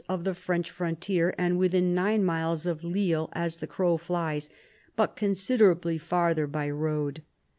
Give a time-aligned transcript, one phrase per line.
[0.09, 4.49] of the French frontier, and within 9 miles of Lille as the crow flies,
[4.95, 7.21] but considerably farther by road.